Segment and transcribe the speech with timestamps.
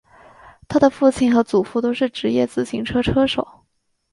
[0.67, 3.47] 他的父亲和祖父都是职业自行车车手。